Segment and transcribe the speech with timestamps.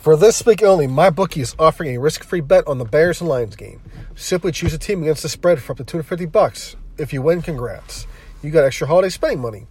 [0.00, 3.54] For this week only, MyBookie is offering a risk-free bet on the Bears and Lions
[3.54, 3.82] game.
[4.14, 6.74] Simply choose a team against the spread for up to 250 bucks.
[6.96, 8.06] If you win, congrats.
[8.42, 9.66] You got extra holiday spending money.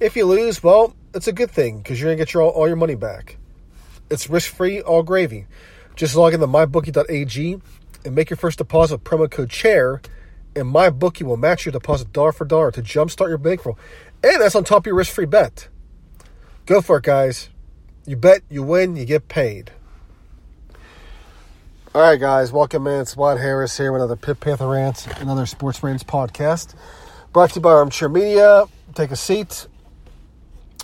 [0.00, 2.50] If you lose, well, it's a good thing because you're going to get your, all,
[2.52, 3.36] all your money back.
[4.08, 5.44] It's risk-free, all gravy.
[5.96, 7.60] Just log in to mybookie.ag
[8.06, 10.00] and make your first deposit with promo code CHAIR,
[10.56, 13.78] and MyBookie will match your deposit dollar for dollar to jumpstart your bankroll.
[14.24, 15.68] And that's on top of your risk-free bet.
[16.64, 17.50] Go for it, guys.
[18.08, 19.70] You bet, you win, you get paid.
[21.94, 23.02] All right, guys, welcome in.
[23.02, 26.74] It's Juan Harris here with another Pitt Panther Rants, another Sports Rants podcast.
[27.34, 28.64] Brought to you by Armchair Media.
[28.94, 29.66] Take a seat.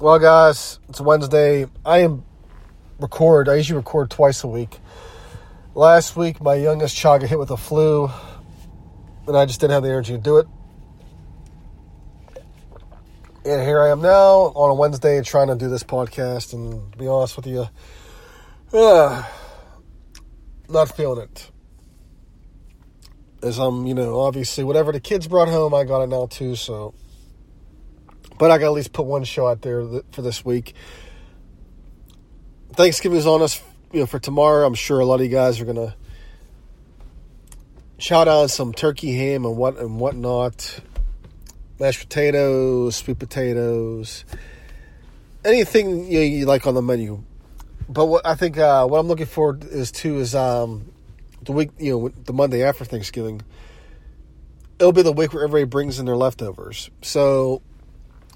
[0.03, 1.67] Well, guys, it's Wednesday.
[1.83, 2.27] I am
[3.01, 3.49] record.
[3.49, 4.77] I usually record twice a week.
[5.75, 8.11] Last week, my youngest child got hit with a flu,
[9.27, 10.47] and I just didn't have the energy to do it.
[13.47, 16.55] And here I am now on a Wednesday trying to do this podcast.
[16.55, 17.67] And to be honest with you,
[18.73, 19.23] uh,
[20.71, 21.51] not feeling it.
[23.43, 26.57] As I'm, you know, obviously, whatever the kids brought home, I got it now too.
[26.57, 26.95] So,
[28.39, 30.75] but I got at least put one show out there for this week.
[32.73, 34.67] Thanksgiving's on us, you know, for tomorrow.
[34.67, 35.95] I'm sure a lot of you guys are gonna
[37.99, 40.81] shout out some turkey ham and what and whatnot
[41.79, 44.25] mashed potatoes, sweet potatoes,
[45.45, 47.23] anything you, you, like on the menu.
[47.89, 50.91] But what I think uh, what I'm looking forward is to is um,
[51.43, 53.43] the week you know the Monday after Thanksgiving.
[54.79, 56.91] It'll be the week where everybody brings in their leftovers.
[57.03, 57.63] So,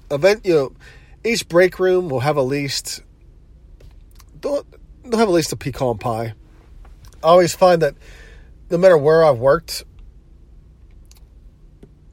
[0.09, 0.73] event you know,
[1.23, 3.03] each break room will have at least
[4.39, 4.65] don't
[5.03, 6.33] they'll have at least a pecan pie.
[7.23, 7.95] I always find that
[8.69, 9.83] no matter where I've worked,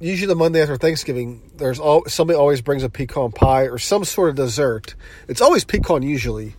[0.01, 4.05] usually the Monday after Thanksgiving, there's all somebody always brings a pecan pie or some
[4.05, 4.95] sort of dessert.
[5.29, 6.55] It's always pecan usually,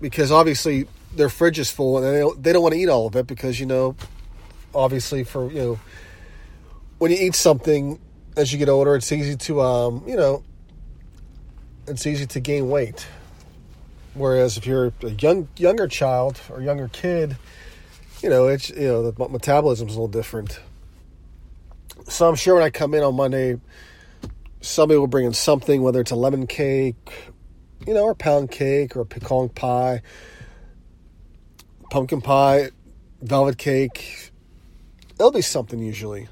[0.00, 3.06] because obviously their fridge is full and they don't, they don't want to eat all
[3.06, 3.96] of it because you know,
[4.74, 5.80] obviously for you know,
[6.98, 7.98] when you eat something
[8.36, 10.44] as you get older, it's easy to um you know,
[11.86, 13.06] it's easy to gain weight.
[14.14, 17.36] Whereas if you're a young younger child or younger kid,
[18.22, 20.60] you know it's you know the metabolism's a little different
[22.08, 23.60] so I'm sure when I come in on Monday,
[24.60, 27.32] somebody will bring in something, whether it's a lemon cake,
[27.86, 30.02] you know, or pound cake, or a pecan pie,
[31.90, 32.70] pumpkin pie,
[33.22, 34.30] velvet cake.
[35.14, 36.28] It'll be something usually.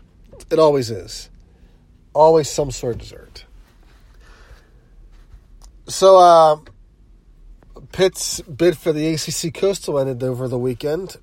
[0.50, 1.28] It always is.
[2.14, 3.44] Always some sort of dessert.
[5.88, 6.56] So, uh,
[7.92, 11.16] Pitt's bid for the ACC Coastal ended over the weekend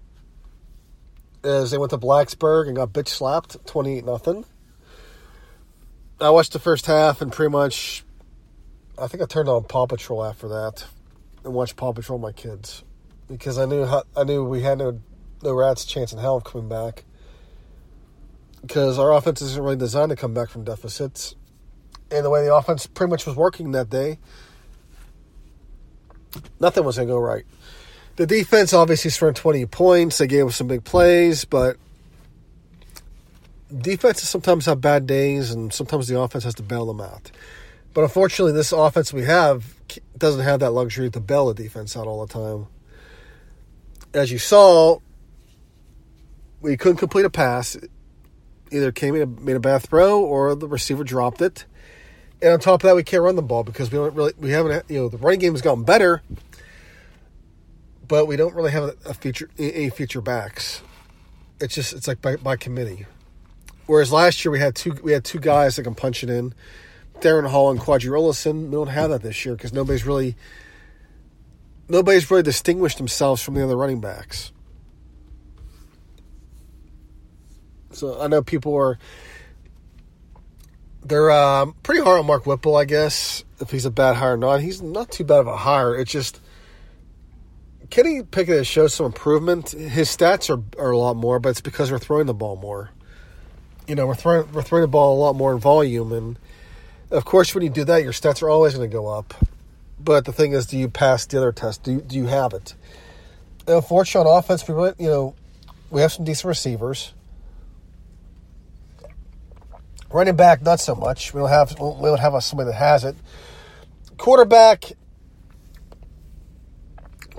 [1.43, 4.45] as they went to Blacksburg and got bitch slapped 28 nothing.
[6.19, 8.03] I watched the first half and pretty much
[8.97, 10.85] I think I turned on Paw Patrol after that
[11.43, 12.83] and watched Paw Patrol with my kids
[13.27, 14.99] because I knew how, I knew we had no
[15.41, 17.03] no rat's chance in hell of coming back
[18.61, 21.35] because our offense isn't really designed to come back from deficits
[22.11, 24.19] and the way the offense pretty much was working that day
[26.59, 27.45] nothing was going to go right.
[28.15, 30.19] The defense obviously scored 20 points.
[30.19, 31.77] They gave us some big plays, but
[33.75, 37.31] defenses sometimes have bad days, and sometimes the offense has to bail them out.
[37.93, 39.75] But unfortunately, this offense we have
[40.17, 42.67] doesn't have that luxury to bail the defense out all the time.
[44.13, 44.99] As you saw,
[46.61, 47.77] we couldn't complete a pass.
[48.71, 51.65] Either came in made a bad throw, or the receiver dropped it.
[52.41, 54.51] And on top of that, we can't run the ball because we don't really we
[54.51, 56.21] haven't you know the running game has gotten better,
[58.07, 60.81] but we don't really have a feature any feature backs.
[61.59, 63.05] It's just it's like by, by committee.
[63.85, 66.53] Whereas last year we had two we had two guys that can punch it in,
[67.21, 68.65] Darrin Hall and Qadree Ollison.
[68.65, 70.35] We don't have that this year because nobody's really
[71.87, 74.51] nobody's really distinguished themselves from the other running backs.
[77.91, 78.97] So I know people are
[81.05, 83.43] they're um, pretty hard on Mark Whipple, I guess.
[83.59, 85.95] If he's a bad hire or not, he's not too bad of a hire.
[85.95, 86.39] It's just
[87.93, 89.69] Kenny Pickett has shown some improvement.
[89.69, 92.89] His stats are, are a lot more, but it's because we're throwing the ball more.
[93.87, 96.39] You know, we're throwing we're throwing the ball a lot more in volume, and
[97.11, 99.35] of course, when you do that, your stats are always going to go up.
[99.99, 101.83] But the thing is, do you pass the other test?
[101.83, 102.73] Do you, do you have it?
[103.67, 105.35] And unfortunately, on offense, we you know
[105.91, 107.13] we have some decent receivers.
[110.11, 111.31] Running back, not so much.
[111.31, 113.15] We don't have we don't have somebody that has it.
[114.17, 114.93] Quarterback,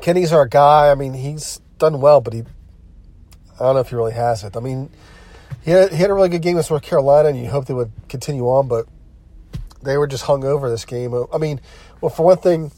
[0.05, 0.91] Kenny's our guy.
[0.91, 2.41] I mean, he's done well, but he,
[3.55, 4.55] I don't know if he really has it.
[4.55, 4.91] I mean,
[5.65, 7.73] he had, he had a really good game with North Carolina, and you hope they
[7.73, 8.85] would continue on, but
[9.83, 11.15] they were just hung over this game.
[11.33, 11.59] I mean,
[12.03, 12.71] well, for one thing,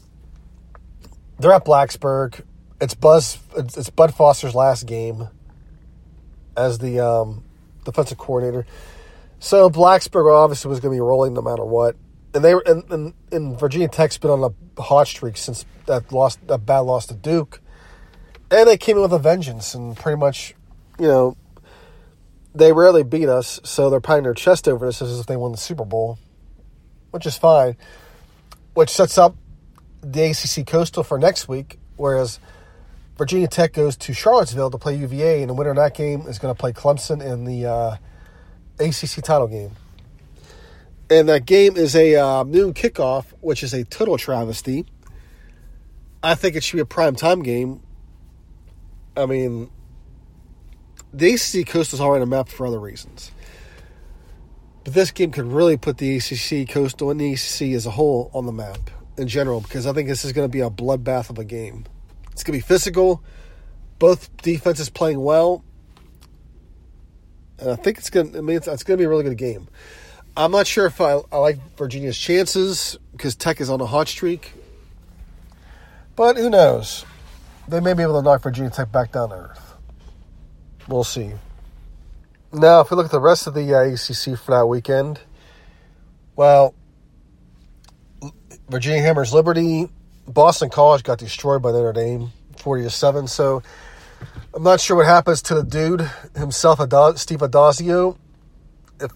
[1.37, 2.45] they're at Blacksburg.
[2.79, 3.39] It's Buzz.
[3.57, 5.27] It's, it's Bud Foster's last game
[6.55, 7.43] as the um,
[7.83, 8.65] defensive coordinator.
[9.39, 11.97] So Blacksburg obviously was going to be rolling no matter what
[12.37, 16.11] and they were and, and, and Virginia Tech's been on a hot streak since that
[16.11, 17.61] lost that bad loss to Duke,
[18.51, 20.53] and they came in with a vengeance and pretty much,
[20.99, 21.35] you know,
[22.53, 25.51] they rarely beat us, so they're pounding their chest over this as if they won
[25.51, 26.19] the Super Bowl,
[27.09, 27.75] which is fine,
[28.75, 29.35] which sets up
[30.01, 32.39] the ACC Coastal for next week, whereas.
[33.17, 36.37] Virginia Tech goes to Charlottesville to play UVA, and the winner of that game is
[36.37, 37.95] going to play Clemson in the uh,
[38.79, 39.71] ACC title game.
[41.09, 44.85] And that game is a uh, noon kickoff, which is a total travesty.
[46.21, 47.81] I think it should be a prime time game.
[49.15, 49.69] I mean,
[51.13, 53.31] the ACC Coast is already on a map for other reasons.
[54.83, 58.29] But this game could really put the ACC Coastal and the ACC as a whole
[58.33, 61.29] on the map in general because I think this is going to be a bloodbath
[61.29, 61.85] of a game.
[62.31, 63.23] It's going to be physical.
[63.99, 65.63] Both defenses playing well.
[67.59, 69.23] And I think it's going to, I mean, it's, it's going to be a really
[69.23, 69.67] good game.
[70.37, 74.07] I'm not sure if I, I like Virginia's chances because Tech is on a hot
[74.07, 74.53] streak.
[76.15, 77.05] But who knows?
[77.67, 79.73] They may be able to knock Virginia Tech back down to earth.
[80.87, 81.31] We'll see.
[82.53, 85.19] Now, if we look at the rest of the uh, ACC for that weekend,
[86.35, 86.75] well,
[88.69, 89.89] Virginia Hammers Liberty,
[90.27, 93.27] Boston College got destroyed by Notre Dame, forty to seven.
[93.27, 93.63] So
[94.53, 96.77] I'm not sure what happens to the dude himself,
[97.17, 98.17] Steve Addazio,
[99.01, 99.11] if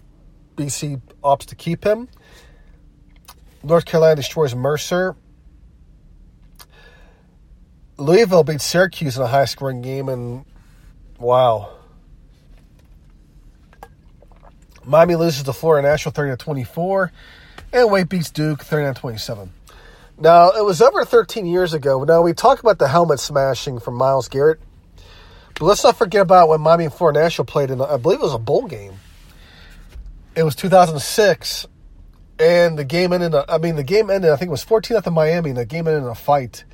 [0.56, 2.08] BC opts to keep him.
[3.62, 5.16] North Carolina destroys Mercer.
[7.96, 10.44] Louisville beats Syracuse in a high scoring game, and
[11.18, 11.70] wow.
[14.84, 17.12] Miami loses to Florida International 30 to 24,
[17.72, 19.52] and Wake beats Duke 39 27.
[20.18, 22.02] Now, it was over 13 years ago.
[22.04, 24.60] Now, we talk about the helmet smashing from Myles Garrett,
[25.54, 28.24] but let's not forget about when Miami and Florida International played in, I believe it
[28.24, 28.94] was a bowl game
[30.34, 31.66] it was 2006,
[32.38, 33.34] and the game ended.
[33.48, 34.30] I mean, the game ended.
[34.30, 36.64] I think it was 14 at the Miami, and the game ended in a fight.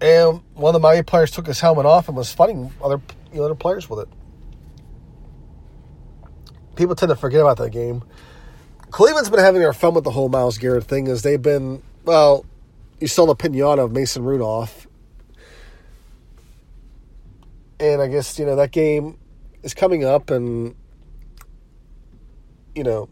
[0.00, 3.00] And one of the Miami players took his helmet off and was fighting other
[3.32, 4.08] you know, other players with it.
[6.76, 8.02] People tend to forget about that game.
[8.90, 11.82] Cleveland's been having their fun with the whole Myles Garrett thing, as they've been.
[12.04, 12.44] Well,
[13.00, 14.86] you saw the pinata of Mason Rudolph,
[17.80, 19.18] and I guess you know that game
[19.62, 20.74] is coming up, and
[22.74, 23.08] you know,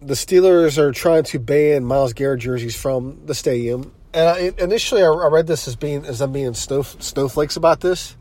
[0.00, 3.92] the Steelers are trying to ban Myles Garrett jerseys from the stadium.
[4.12, 8.16] And I, initially, I, read this as being as them being snow, snowflakes about this.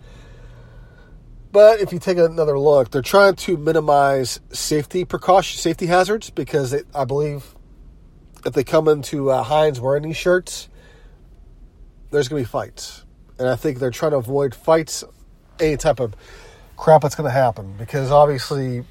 [1.52, 6.72] But if you take another look, they're trying to minimize safety precaution, safety hazards, because
[6.72, 7.56] they, I believe
[8.46, 10.68] if they come into uh, Heinz wearing these shirts,
[12.12, 13.06] there's going to be fights,
[13.40, 15.04] and I think they're trying to avoid fights,
[15.60, 16.14] any type of
[16.78, 18.84] crap that's going to happen, because obviously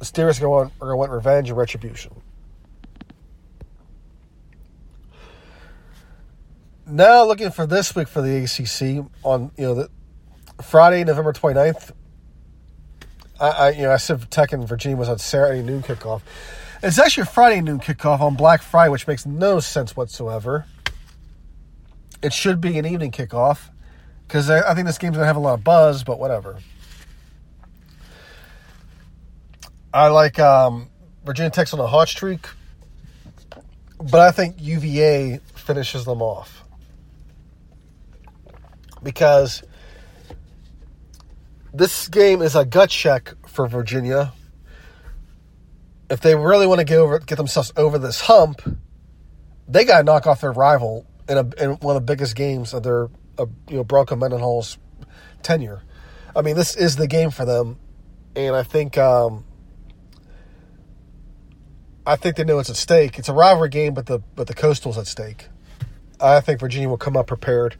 [0.00, 2.10] the Steelers are going, are going to want revenge and retribution.
[6.86, 9.90] Now looking for this week for the ACC on you know the
[10.62, 11.92] Friday, November 29th.
[13.38, 16.22] I, I you know I said Tech and Virginia was on Saturday noon kickoff.
[16.82, 20.64] It's actually a Friday noon kickoff on Black Friday, which makes no sense whatsoever.
[22.22, 23.68] It should be an evening kickoff
[24.26, 26.58] because I, I think this game's gonna have a lot of buzz, but whatever.
[29.92, 30.88] I like um,
[31.24, 32.46] Virginia Tech's on a hot streak,
[33.98, 36.62] but I think UVA finishes them off
[39.02, 39.64] because
[41.74, 44.32] this game is a gut check for Virginia.
[46.08, 48.62] If they really want to get over, get themselves over this hump,
[49.66, 52.74] they got to knock off their rival in, a, in one of the biggest games
[52.74, 54.78] of their, uh, you know, Bronco Mendenhall's
[55.42, 55.82] tenure.
[56.34, 57.78] I mean, this is the game for them,
[58.36, 59.44] and I think um,
[62.10, 63.20] I think they know it's at stake.
[63.20, 65.46] It's a rivalry game, but the but the coastal's at stake.
[66.20, 67.76] I think Virginia will come up prepared,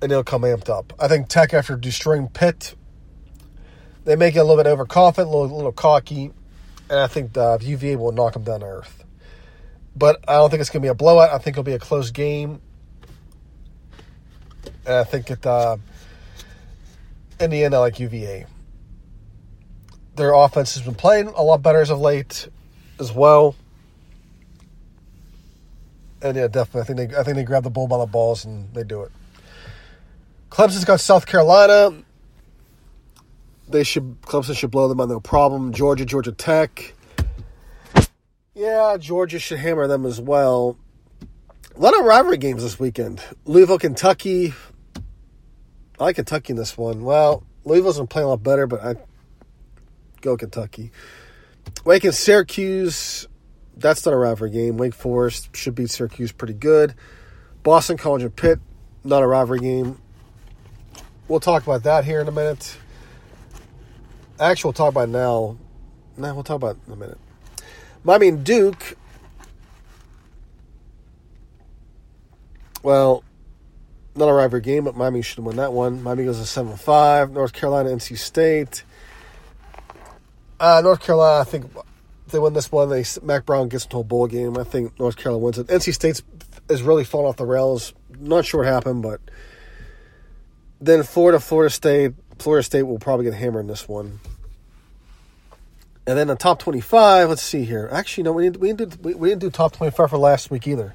[0.00, 0.92] and they'll come amped up.
[0.96, 2.76] I think Tech, after destroying Pitt,
[4.04, 6.30] they may get a little bit overconfident, a little, little cocky,
[6.88, 9.04] and I think uh, UVA will knock them down to earth.
[9.96, 11.30] But I don't think it's going to be a blowout.
[11.30, 12.60] I think it'll be a close game.
[14.84, 15.78] And I think it, uh,
[17.40, 18.46] in the end, I like UVA.
[20.14, 22.48] Their offense has been playing a lot better as of late,
[22.98, 23.54] as well.
[26.22, 28.44] And yeah, definitely, I think they, I think they grab the bull by the balls
[28.44, 29.12] and they do it.
[30.50, 31.94] Clemson's got South Carolina.
[33.68, 35.72] They should Clemson should blow them on no problem.
[35.72, 36.94] Georgia, Georgia Tech.
[38.54, 40.78] Yeah, Georgia should hammer them as well.
[41.74, 43.22] A lot of rivalry games this weekend.
[43.44, 44.54] Louisville, Kentucky.
[45.98, 47.04] I like Kentucky in this one.
[47.04, 48.94] Well, Louisville's been playing a lot better, but I
[50.22, 50.90] go Kentucky.
[51.84, 53.28] Wake and Syracuse.
[53.76, 54.76] That's not a rivalry game.
[54.76, 56.94] Wake Forest should beat Syracuse pretty good.
[57.62, 58.58] Boston College and Pitt,
[59.04, 60.00] not a rivalry game.
[61.28, 62.76] We'll talk about that here in a minute.
[64.38, 65.56] Actually, we'll talk about now.
[66.16, 67.18] Now we'll talk about in a minute.
[68.04, 68.96] Miami and Duke.
[72.82, 73.24] Well,
[74.14, 76.02] not a rivalry game, but Miami should win that one.
[76.02, 77.32] Miami goes to 7 5.
[77.32, 78.84] North Carolina, NC State.
[80.58, 81.70] Uh, North Carolina, I think
[82.28, 84.56] they win this one, they Mack Brown gets into a bowl game.
[84.56, 85.66] I think North Carolina wins it.
[85.66, 86.22] NC State's
[86.68, 87.94] is really falling off the rails.
[88.18, 89.20] Not sure what happened, but
[90.80, 92.12] then Florida, Florida State.
[92.38, 94.20] Florida State will probably get hammered in this one.
[96.06, 97.28] And then the top twenty-five.
[97.28, 97.88] Let's see here.
[97.90, 98.60] Actually, no, we didn't.
[98.60, 100.94] We didn't do, we, we didn't do top twenty-five for last week either.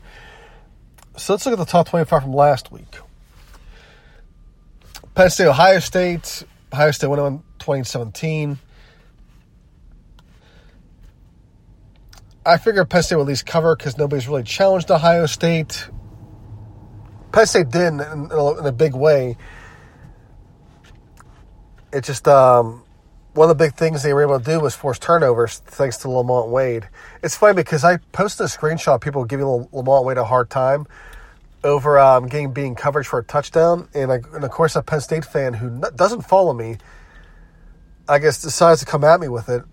[1.18, 2.98] So let's look at the top twenty-five from last week.
[5.14, 6.44] Penn State, Ohio State.
[6.72, 8.58] Ohio State went on 2017.
[12.46, 15.88] I figured Penn State would at least cover because nobody's really challenged Ohio State.
[17.32, 19.38] Penn State did in, in, a, in a big way.
[21.94, 22.84] It just um,
[23.34, 26.10] one of the big things they were able to do was force turnovers thanks to
[26.10, 26.90] Lamont Wade.
[27.22, 30.88] It's funny because I posted a screenshot people giving Lamont Wade a hard time
[31.64, 35.02] over um, getting being coverage for a touchdown, and, I, and of course a Penn
[35.02, 36.78] State fan who doesn't follow me,
[38.10, 39.64] I guess decides to come at me with it.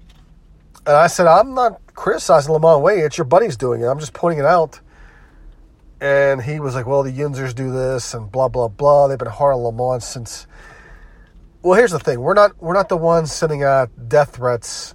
[0.86, 3.00] And I said, I'm not criticizing Lamont Wade.
[3.00, 3.86] It's your buddies doing it.
[3.86, 4.80] I'm just pointing it out.
[6.00, 9.08] And he was like, well, the Yinzers do this and blah, blah, blah.
[9.08, 10.46] They've been hard on Lamont since.
[11.60, 12.20] Well, here's the thing.
[12.20, 14.94] We're not, we're not the ones sending out death threats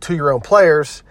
[0.00, 1.04] to your own players.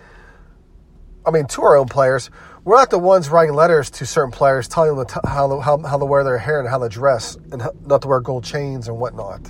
[1.26, 2.30] I mean, to our own players.
[2.66, 6.06] We're not the ones writing letters to certain players telling them how, how, how to
[6.06, 9.50] wear their hair and how to dress and not to wear gold chains and whatnot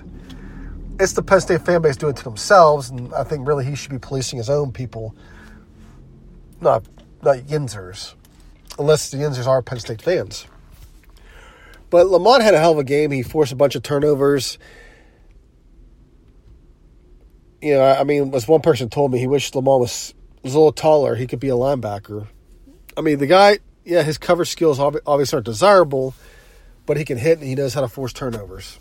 [1.00, 3.74] it's the Penn State fan base doing it to themselves, and I think really he
[3.74, 5.16] should be policing his own people,
[6.62, 6.86] not
[7.22, 8.14] not Yinzers,
[8.78, 10.48] unless the Yinzers are Penn State fans.
[11.90, 13.12] But Lamont had a hell of a game.
[13.12, 14.58] He forced a bunch of turnovers.
[17.62, 20.14] You know, I mean, as one person told me, he wished Lamont was,
[20.44, 21.16] was a little taller.
[21.16, 22.28] He could be a linebacker.
[22.96, 26.14] I mean, the guy, yeah, his cover skills obviously aren't desirable,
[26.86, 28.80] but he can hit and he knows how to force turnovers.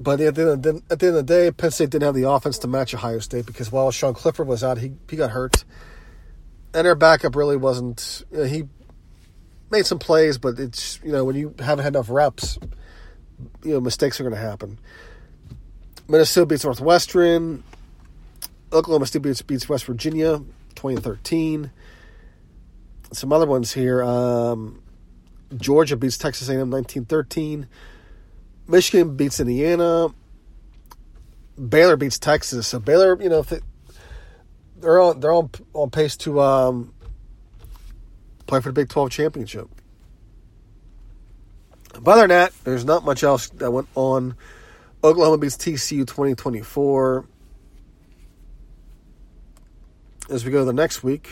[0.00, 2.14] But at the, end of, at the end of the day, Penn State didn't have
[2.14, 5.30] the offense to match Ohio State because while Sean Clifford was out, he, he got
[5.30, 5.64] hurt.
[6.72, 8.24] And their backup really wasn't.
[8.32, 8.64] You know, he
[9.70, 12.58] made some plays, but it's, you know, when you haven't had enough reps,
[13.62, 14.78] you know, mistakes are going to happen.
[16.08, 17.62] Minnesota beats Northwestern.
[18.72, 20.38] Oklahoma State beats, beats West Virginia
[20.76, 21.70] 2013.
[23.12, 24.02] Some other ones here.
[24.02, 24.80] Um,
[25.56, 27.66] Georgia beats Texas A&M 1913.
[28.70, 30.08] Michigan beats Indiana.
[31.68, 32.68] Baylor beats Texas.
[32.68, 33.58] So Baylor, you know, they,
[34.84, 36.94] are on they're on on pace to um,
[38.46, 39.68] play for the Big Twelve championship.
[42.00, 44.36] But other than that, there's not much else that went on.
[45.02, 47.26] Oklahoma beats TCU 2024.
[50.30, 51.28] As we go to the next week,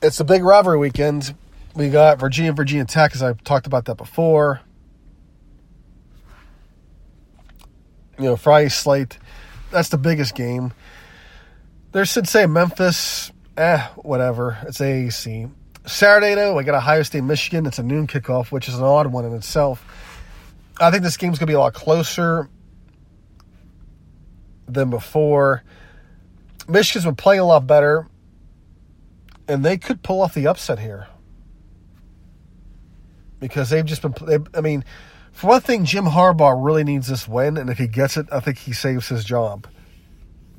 [0.00, 1.34] it's a big rivalry weekend
[1.76, 4.60] we got Virginia, Virginia Tech, as I talked about that before.
[8.18, 9.18] You know, Friday slate,
[9.70, 10.72] that's the biggest game.
[11.92, 14.56] There's Cincinnati, Memphis, eh, whatever.
[14.66, 15.50] It's AAC.
[15.84, 17.66] Saturday, though, I got Ohio State, Michigan.
[17.66, 19.84] It's a noon kickoff, which is an odd one in itself.
[20.80, 22.48] I think this game's going to be a lot closer
[24.66, 25.62] than before.
[26.68, 28.08] Michigan's been playing a lot better,
[29.46, 31.06] and they could pull off the upset here
[33.40, 34.14] because they've just been.
[34.26, 34.84] They, I mean,
[35.32, 38.40] For one thing, Jim Harbaugh really needs this win, and if he gets it, I
[38.40, 39.66] think he saves his job.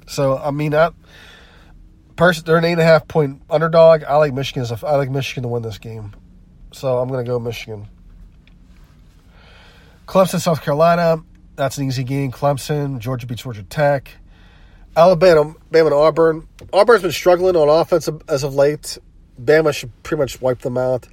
[0.05, 0.91] So I mean, I,
[2.15, 4.03] person, they're an eight and a half point underdog.
[4.03, 4.61] I like Michigan.
[4.61, 6.15] As a, I like Michigan to win this game,
[6.71, 7.87] so I'm going to go Michigan.
[10.07, 11.23] Clemson, South Carolina.
[11.55, 12.31] That's an easy game.
[12.31, 14.11] Clemson, Georgia beats Georgia Tech.
[14.95, 16.47] Alabama, Bama, and Auburn.
[16.71, 18.99] Auburn's been struggling on offense as of late.
[19.41, 21.07] Bama should pretty much wipe them out.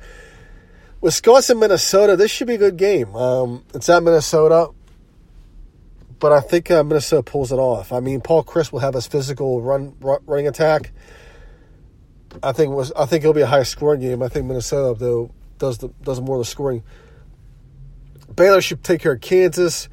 [1.04, 2.16] Wisconsin, Minnesota.
[2.16, 3.14] This should be a good game.
[3.14, 4.70] Um, it's at Minnesota,
[6.18, 7.92] but I think uh, Minnesota pulls it off.
[7.92, 10.92] I mean, Paul Chryst will have his physical run, run running attack.
[12.42, 14.22] I think was I think it'll be a high scoring game.
[14.22, 16.82] I think Minnesota though does the does more of the scoring.
[18.34, 19.90] Baylor should take care of Kansas.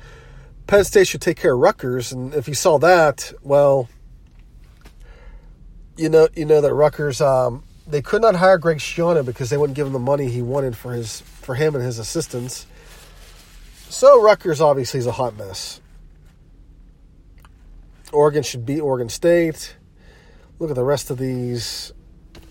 [0.66, 3.90] Penn State should take care of Rutgers, and if you saw that, well,
[5.98, 9.58] you know you know that Rutgers um, they could not hire Greg Schiano because they
[9.58, 12.66] wouldn't give him the money he wanted for his for him and his assistants.
[13.90, 15.82] So Rutgers obviously is a hot mess.
[18.14, 19.76] Oregon should beat Oregon State.
[20.60, 21.92] Look at the rest of these.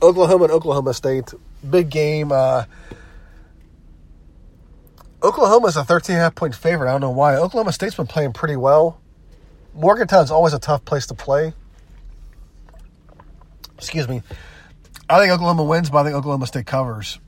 [0.02, 1.32] Oklahoma and Oklahoma State.
[1.68, 2.32] Big game.
[2.32, 2.64] Uh,
[5.22, 6.88] is a 13 half point favorite.
[6.88, 7.36] I don't know why.
[7.36, 9.00] Oklahoma State's been playing pretty well.
[9.74, 11.54] Morgantown's always a tough place to play.
[13.76, 14.22] Excuse me.
[15.10, 17.18] I think Oklahoma wins, but I think Oklahoma State covers.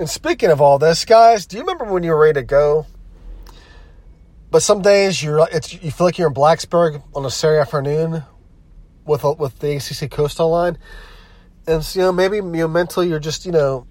[0.00, 2.86] And speaking of all this, guys, do you remember when you were ready to go?
[4.50, 8.24] But some days you're it's you feel like you're in Blacksburg on a Saturday afternoon
[9.04, 10.78] with with the ACC Coastal Line,
[11.66, 13.86] and so, you know maybe you know mentally you're just you know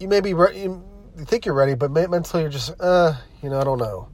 [0.00, 0.82] you may be re- you,
[1.24, 4.08] think you're ready, but mentally you're just uh you know I don't know.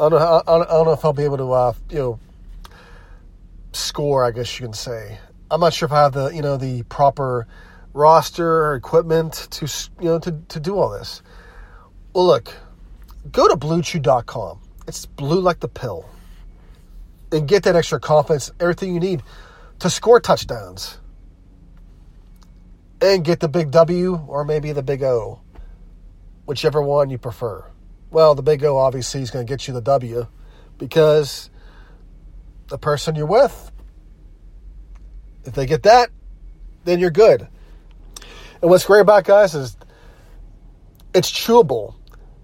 [0.00, 0.42] I don't know.
[0.46, 2.20] I don't know if I'll be able to, uh, you know,
[3.72, 4.24] score.
[4.24, 5.18] I guess you can say.
[5.50, 7.46] I'm not sure if I have the, you know, the proper
[7.92, 9.66] roster or equipment to,
[10.00, 11.22] you know, to, to do all this.
[12.12, 12.52] Well, look,
[13.30, 14.60] go to BlueChew.com.
[14.88, 16.08] It's blue like the pill,
[17.30, 19.22] and get that extra confidence, everything you need
[19.78, 20.98] to score touchdowns,
[23.00, 25.40] and get the big W or maybe the big O,
[26.46, 27.64] whichever one you prefer.
[28.14, 30.28] Well, the big O obviously is going to get you the W
[30.78, 31.50] because
[32.68, 33.72] the person you're with,
[35.44, 36.10] if they get that,
[36.84, 37.48] then you're good.
[38.62, 39.76] And what's great about guys is
[41.12, 41.96] it's chewable.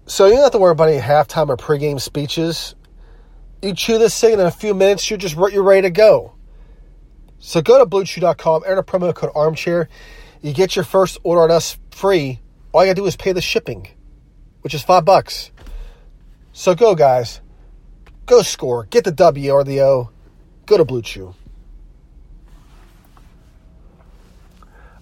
[0.07, 2.75] So you don't have to worry about any halftime or pregame speeches.
[3.61, 6.33] You chew this thing and in a few minutes, you're just you're ready to go.
[7.39, 9.87] So go to bluechew.com, enter promo code armchair.
[10.41, 12.41] You get your first order on us free.
[12.73, 13.87] All you gotta do is pay the shipping,
[14.63, 15.50] which is five bucks.
[16.53, 17.41] So go, guys.
[18.25, 18.85] Go score.
[18.85, 20.09] Get the W or the O.
[20.65, 21.33] Go to Blue Chew.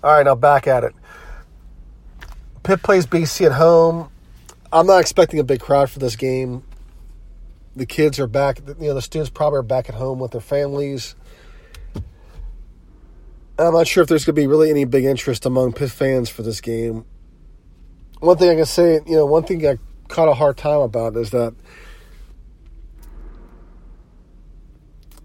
[0.01, 0.95] All right, now back at it.
[2.63, 4.09] Pitt plays BC at home.
[4.71, 6.63] I'm not expecting a big crowd for this game.
[7.75, 8.59] The kids are back.
[8.67, 11.15] You know, the students probably are back at home with their families.
[13.57, 16.29] I'm not sure if there's going to be really any big interest among Pitt fans
[16.29, 17.05] for this game.
[18.19, 19.77] One thing I can say, you know, one thing I
[20.09, 21.53] caught a hard time about is that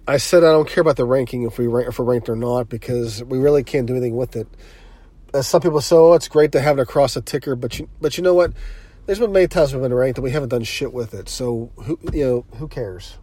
[0.06, 2.36] I said I don't care about the ranking if we rank, if we're ranked or
[2.36, 4.46] not because we really can't do anything with it.
[5.32, 7.88] As some people say, oh, it's great to have it across a ticker, but you
[8.00, 8.52] but you know what?
[9.06, 11.28] There's been many times we've been ranked and we haven't done shit with it.
[11.28, 13.16] So who you know who cares?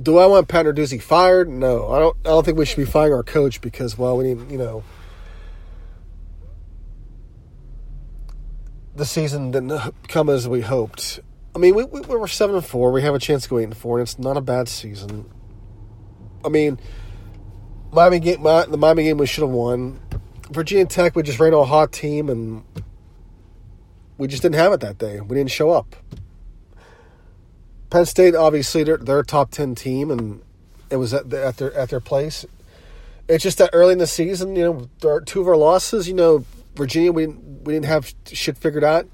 [0.00, 1.48] Do I want Pat Narduzzi fired?
[1.48, 2.16] No, I don't.
[2.24, 4.84] I don't think we should be firing our coach because well, we need you know
[9.00, 11.20] the season didn't come as we hoped.
[11.54, 12.92] I mean, we, we, we were seven and four.
[12.92, 15.28] We have a chance to go eight and four, and it's not a bad season.
[16.44, 16.78] I mean,
[17.92, 20.00] Miami game, the Miami game we should have won.
[20.50, 22.62] Virginia Tech, we just ran a hot team, and
[24.18, 25.18] we just didn't have it that day.
[25.20, 25.96] We didn't show up.
[27.88, 30.42] Penn State, obviously, they're, they're a top ten team, and
[30.90, 32.44] it was at, the, at their at their place.
[33.28, 36.44] It's just that early in the season, you know, two of our losses, you know,
[36.74, 39.06] Virginia, we we didn't have shit figured out.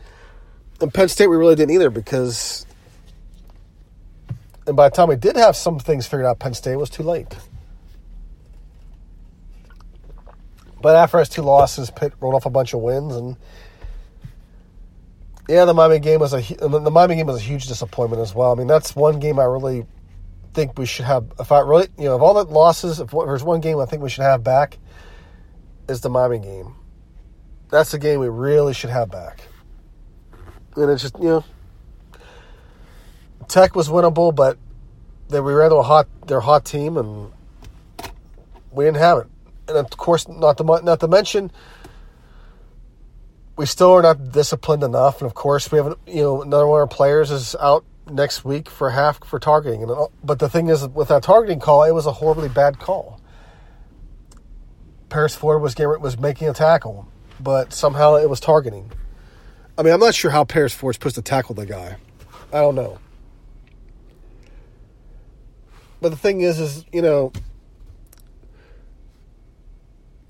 [0.80, 2.66] And Penn State, we really didn't either because,
[4.66, 7.02] and by the time we did have some things figured out, Penn State was too
[7.02, 7.34] late.
[10.82, 13.36] But after his two losses, Pitt rolled off a bunch of wins, and
[15.48, 18.52] yeah, the Miami game was a the Miami game was a huge disappointment as well.
[18.52, 19.86] I mean, that's one game I really
[20.52, 21.26] think we should have.
[21.40, 24.02] If I really, you know, of all the losses, if there's one game I think
[24.02, 24.78] we should have back,
[25.88, 26.74] is the Miami game
[27.70, 29.42] that's the game we really should have back.
[30.76, 31.44] And it's just, you know,
[33.48, 34.58] Tech was winnable, but
[35.28, 37.32] they we ran a hot their hot team and
[38.70, 39.26] we didn't have it.
[39.68, 41.50] and of course, not to not to mention,
[43.56, 45.20] we still are not disciplined enough.
[45.20, 48.44] And of course, we have you know another one of our players is out next
[48.44, 49.82] week for half for targeting.
[49.82, 53.20] And but the thing is, with that targeting call, it was a horribly bad call.
[55.08, 57.08] Paris Ford was was making a tackle,
[57.40, 58.90] but somehow it was targeting.
[59.78, 61.96] I mean, I'm not sure how Paris Ford's supposed to tackle the guy.
[62.52, 62.98] I don't know.
[66.00, 67.32] But the thing is, is you know,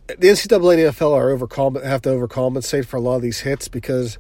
[0.07, 3.69] the NCAA and NFL are overcom- have to overcompensate for a lot of these hits
[3.69, 4.19] because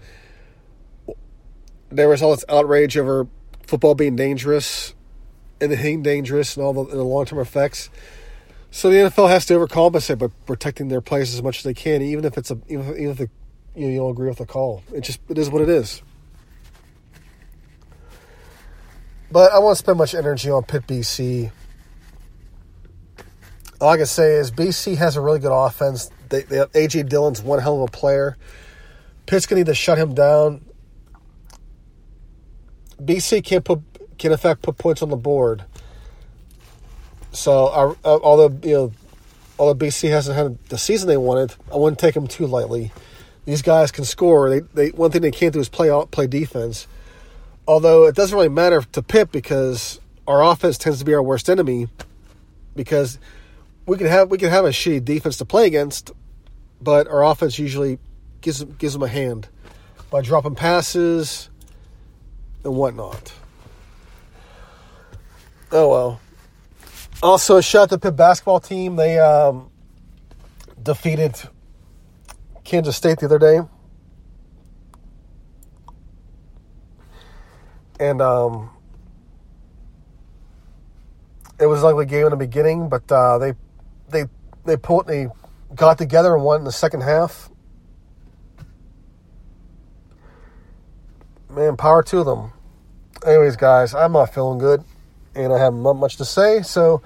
[1.91, 3.29] there was all this outrage over
[3.67, 4.95] football being dangerous
[5.61, 7.91] and the hitting dangerous and all the, the long term effects.
[8.77, 12.03] So the NFL has to overcompensate by protecting their players as much as they can,
[12.03, 13.31] even if it's a even if, even if the,
[13.75, 14.83] you, know, you don't agree with the call.
[14.93, 16.03] It just it is what it is.
[19.33, 21.51] But I won't spend much energy on Pitt BC.
[23.81, 26.11] All I can say is BC has a really good offense.
[26.29, 28.37] They, they have AJ Dillon's one hell of a player.
[29.25, 30.67] Pitt's gonna need to shut him down.
[33.01, 33.81] BC can't put
[34.19, 35.65] can in fact put points on the board.
[37.37, 38.93] So, uh, although you know,
[39.59, 42.93] although BC hasn't had the season they wanted, I wouldn't take them too lightly.
[43.45, 44.49] These guys can score.
[44.49, 46.87] They, they one thing they can't do is play play defense.
[47.69, 51.51] Although it doesn't really matter to Pitt because our offense tends to be our worst
[51.51, 51.89] enemy.
[52.75, 53.19] Because
[53.85, 56.13] we can have we can have a shitty defense to play against,
[56.81, 57.99] but our offense usually
[58.41, 59.49] gives gives them a hand
[60.11, 61.51] by dropping passes
[62.65, 63.33] and whatnot.
[65.71, 66.21] Oh well.
[67.23, 68.97] Also, shout out to the Pitt basketball team.
[68.97, 69.71] They um,
[70.83, 71.35] defeated
[72.63, 73.61] Kansas State the other day.
[77.99, 78.71] And um,
[81.59, 83.55] it was an ugly game in the beginning, but uh, they
[84.11, 84.27] they
[84.67, 85.29] they pulled they
[85.75, 87.49] got together and won in the second half.
[91.49, 92.53] Man, power to them.
[93.25, 94.85] Anyways, guys, I'm not feeling good
[95.37, 96.63] and I have not much to say.
[96.63, 97.03] So,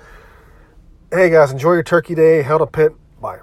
[1.13, 2.43] hey guys, enjoy your turkey day.
[2.43, 2.93] Hail to Pitt.
[3.21, 3.39] Bye.